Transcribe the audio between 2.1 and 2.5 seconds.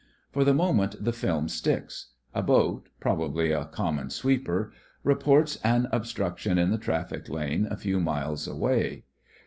A